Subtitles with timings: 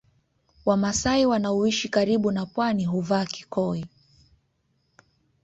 [0.65, 3.85] Wamasai wanaoishi karibu na pwani huvaa kikoi